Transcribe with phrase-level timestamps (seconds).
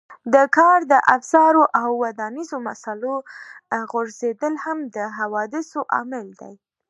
[0.33, 3.13] د کار د افزارو او ودانیزو مسالو
[3.91, 6.53] غورځېدل هم د حوادثو عامل دی.